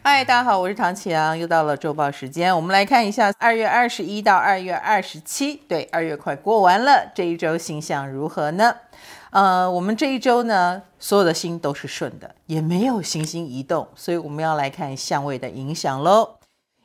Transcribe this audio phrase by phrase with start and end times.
[0.00, 2.54] 嗨，大家好，我是唐启阳，又到了周报时间。
[2.54, 8.74] 我们来看一下二月二十一到二月二十七，对，二月快过完了，这一周星象如何呢？
[9.30, 16.36] 呃，我们这一周呢，所有的星都是顺的，也没有行星移动，所以我们要来看相位的影响喽。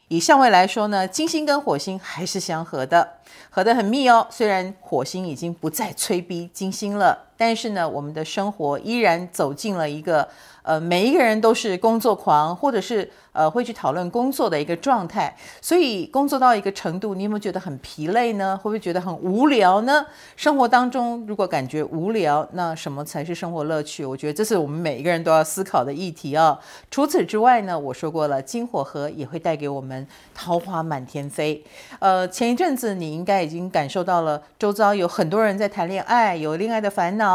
[0.09, 3.17] 以相位来说呢，金星跟火星还是相合的，
[3.49, 4.27] 合得很密哦。
[4.29, 10.29] 虽然火星已经不再催逼金星了，但是呢，我们的生活依然走进了一个。
[10.63, 15.35] 呃，每一个人都是工作狂，或者是呃会去讨论工作的一个状态。
[15.59, 18.55] 所以工作到一个程度，你有没有觉得很疲累呢？
[18.55, 20.05] 会不会觉得很无聊呢？
[20.37, 24.05] 生活当中如果感觉无聊，那什么才是生活乐趣？
[24.05, 26.57] 我觉得这是我们每一个人都要思考的议题啊。
[26.89, 31.61] 除此之外呢，我说过了，金火合也会带给我们桃花满天飞。
[31.99, 37.32] 呃，前一阵子你应该已经感受到了，周遭有很多人在谈恋爱，有恋爱的烦恼，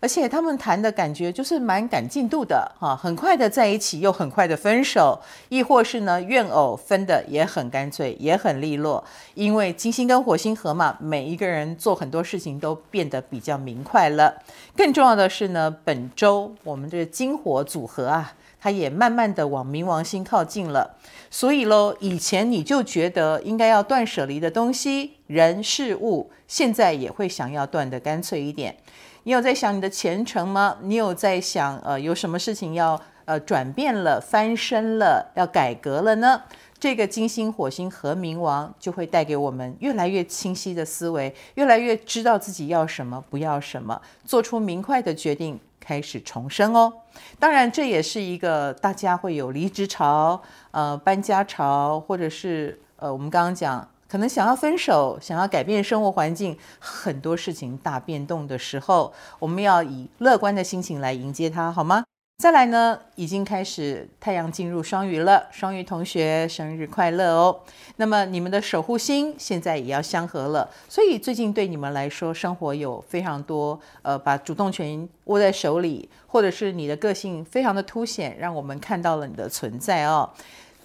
[0.00, 2.70] 而且他们谈的感觉就是蛮赶进度的。
[2.78, 9.04] 哈，很快的在一起，又很快的分手，亦或是呢，怨偶分的也很干脆，也很利落。
[9.34, 14.42] 因为金星跟火星合嘛，每一个人做很多事情都变得比较明快了。
[14.76, 20.96] 更重要的是呢，本周我们这个金火组合啊，它也慢慢的往冥王星靠近了。
[21.30, 28.76] 所以喽，以前你就觉得应该要断舍离的东西、人、事物，现在也会想要断得干脆一点。
[29.24, 30.78] 你有在想你的前程吗？
[30.80, 36.42] 你有在想，呃，有什么事情要呃转变了、翻身了、要改革了呢？
[36.80, 46.90] 这个金星火星和冥王就会带给我们越来越清晰的思维，越来越知道自己要什么、不要什么，做出明快的决定，开始重生哦。
[47.38, 50.40] 当然，这也是一个大家会有离职潮、
[50.70, 53.86] 呃搬家潮，或者是呃我们刚刚讲。
[54.08, 62.04] 可能想要分手，想要改变生活环境，很多事情大变动的时候，我们要以乐观的心情来迎接它，好吗？
[62.40, 67.60] 再来呢，已经开始太阳进入双鱼了，双鱼同学生日快乐哦！
[67.96, 80.30] 那么你们的守护星现在也要相合了，所以最近对你们来说，生活有非常多呃，把主动权握在手里，或者是你的个性非常的凸显，让我们看到了你的存在哦。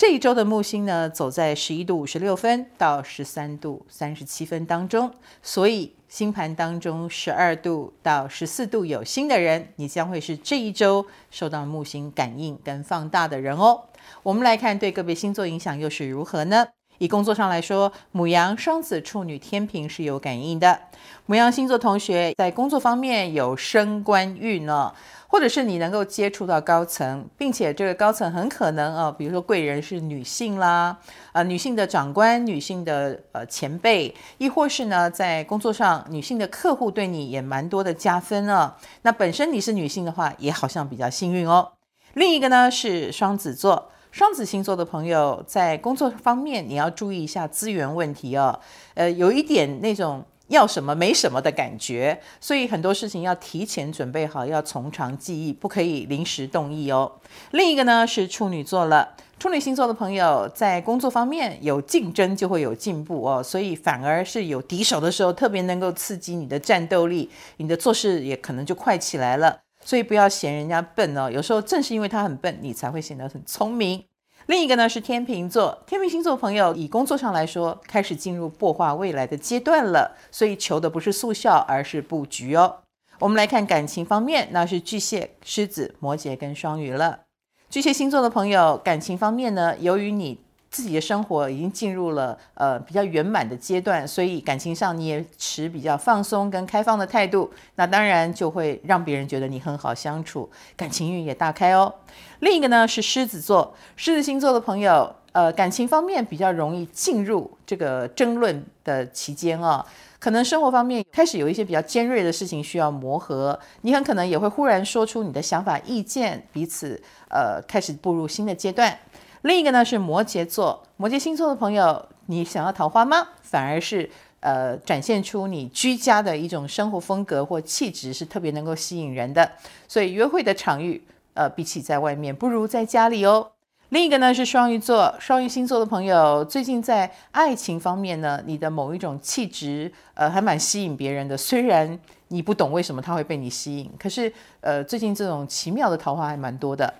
[0.05, 5.09] 这一周的木星呢，走在十一度五十六分到十三度三十七分当中，
[5.41, 13.83] 所以星盘当中十二度到十四度有星的人，你将会是这一周受到木星感应跟放大的人哦。
[14.23, 16.67] 我们来看对个别星座影响又是如何呢？
[17.03, 20.79] 以工作上来说，母羊、双子、处女、天秤是有感应的。
[21.25, 24.93] 母羊星座同学在工作方面有升官运呢。
[25.27, 30.95] 或者是你能够接触到高层，并且这个高层很可能啊，比如说贵人是女性啦，
[31.31, 38.77] 啊、呃，女性的长官、女性的呃前辈，亦或是呢，在工作上女性的客户对你也蛮多的加分啊。
[39.01, 41.71] 那本身你是女性的话，也好像比较幸运哦。
[42.13, 48.59] 另一个呢是双子座，双子星座的朋友在工作方面你要注意一下资源问题哦。
[48.93, 50.23] 呃，有一点那种。
[50.49, 57.13] 要什么没什么的感觉，所以很多事情要提前准备好，要从长计议，不可以临时动意哦。
[57.51, 69.61] 另一个呢是处女座了，处女星座的朋友在工作方面有竞争就会有进步哦，所以反而是有敌手的时候，特别能够刺激你的战斗力，你的做事也可能就快起来了。
[69.83, 74.05] 所以不要嫌人家笨哦，有时候正是因为他很笨，你才会显得很聪明。
[74.47, 82.79] 另一个呢是天秤座，天秤星座朋友以工作上来说，开始进入擘画未来的阶段了，所以求的不是速效，而是布局哦。
[83.19, 87.21] 我们来看感情方面，那是巨蟹、狮子、摩羯跟双鱼了。
[87.69, 90.39] 巨蟹星座的朋友，感情方面呢，由于你
[90.73, 101.93] 自己的生活已经进入了呃比较圆满的阶段，所以感情上你也持比较放松跟开放的态度，那当然就会让别人觉得你很好相处，感情运也大开哦。
[102.39, 109.85] 另一个呢是狮子座，狮子星座的朋友，呃，感情方面比较容易进入这个争论的期间啊，
[110.17, 116.99] 可能生活方面开始有一些比较尖锐的事情需要磨合，你很可能也会忽然说出你的想法意见，彼此
[117.29, 118.97] 呃开始步入新的阶段。
[119.43, 123.27] 另一个呢是摩羯座，摩羯星座的朋友，你想要桃花吗？
[123.41, 124.09] 反而是
[124.39, 129.51] 呃展现出你居家的一种生活风格或气质是特别能够吸引人的，
[129.87, 131.03] 所以约会的场域。
[131.35, 133.49] 呃，比起在外面，不如在家里哦。
[133.89, 141.35] 另一个呢是双鱼座，双鱼星座的朋友，最近在爱情方面呢，你的某一种气质，呃，还蛮吸引别人的。
[141.35, 144.31] 虽然你不懂为什么他会被你吸引，可是，
[144.61, 146.93] 呃，最近这种奇妙的桃花还蛮多的。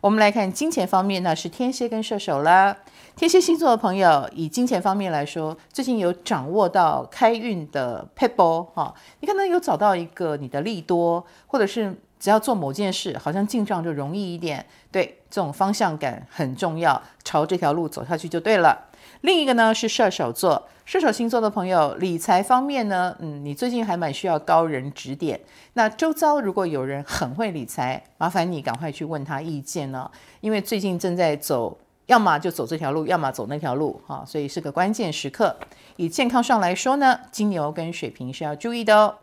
[0.00, 2.76] 我们来看金钱方面呢，是天蝎跟射手啦。
[3.16, 11.94] 天蝎星座的朋友，以金钱方面来说，最近有掌握到开运的 paper 哈，你可能有找到一个你的利多，或者是。
[12.20, 14.66] 只要做某件事，好像进账就容易一点。
[14.90, 18.87] 对，这种方向感很重要，朝这条路走下去就对了。
[19.22, 25.40] 另一个呢是射手座，射手星座的朋友，理财方面呢，嗯，你最近还蛮需要高人指点。
[25.74, 30.10] 那周遭如果有人很会理财，麻烦你赶快去问他意见呢，
[30.40, 31.76] 因为最近正在走，
[32.06, 35.56] 要么就走这条路，要么走那条路，哈，所以是个关键时刻。
[35.96, 39.16] 以健康上来说呢，金牛跟水瓶是要注意的哦。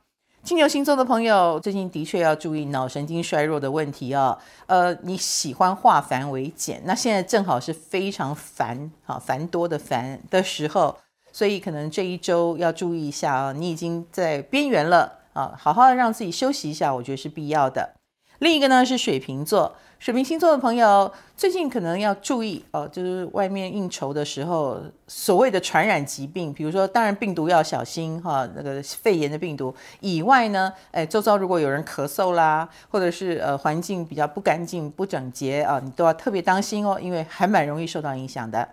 [0.45, 4.37] 金牛星座的朋友，最近的确要注意脑神经衰弱的问题哦。
[4.67, 10.95] 呃，你喜欢化繁为简，那现在正好是非常繁啊繁多的繁的时候，
[11.31, 13.53] 所以可能这一周要注意一下啊。
[13.53, 17.95] 你已经在边缘了啊，好好的让自己休息一下，我觉得是必要的。
[18.39, 38.67] 另一个呢是水瓶座，水瓶星座的朋友最近可能要注意哦，就是外面应酬的时候，所谓的传染疾病，比如说当然病毒要小心哈，那个肺炎的病毒以外呢，哎，周遭如果有人咳嗽啦，或者是呃环境比较不干净、不整洁啊，你都要特别当心哦，因为还蛮容易受到影响的。